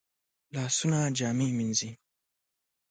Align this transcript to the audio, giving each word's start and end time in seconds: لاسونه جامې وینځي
لاسونه 0.53 0.99
جامې 1.17 1.47
وینځي 1.57 1.91